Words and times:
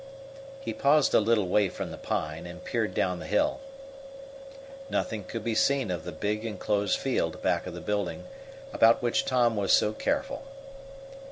He 0.59 0.73
paused 0.73 1.13
a 1.13 1.19
little 1.19 1.47
way 1.47 1.69
from 1.69 1.91
the 1.91 1.97
pine, 1.99 2.47
and 2.47 2.63
peered 2.63 2.95
down 2.95 3.19
the 3.19 3.27
hill. 3.27 3.59
Nothing 4.89 5.23
could 5.23 5.43
be 5.43 5.53
seen 5.53 5.91
of 5.91 6.05
the 6.05 6.11
big 6.11 6.43
enclosed 6.43 6.97
field 6.97 7.39
back 7.43 7.67
of 7.67 7.75
the 7.75 7.81
building 7.81 8.25
about 8.73 9.03
which 9.03 9.25
Tom 9.25 9.55
was 9.55 9.71
so 9.71 9.93
careful. 9.93 10.41